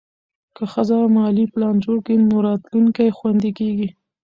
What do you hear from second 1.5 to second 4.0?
پلان جوړ کړي، نو راتلونکی خوندي کېږي.